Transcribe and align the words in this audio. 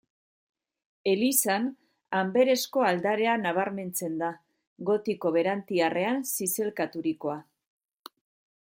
Elizan, 1.11 1.67
Anberesko 2.21 2.85
aldarea 2.87 3.37
nabarmentzen 3.43 4.17
da, 4.25 4.31
gotiko 4.91 5.35
berantiarrean 5.37 6.27
zizelkaturikoa. 6.37 7.41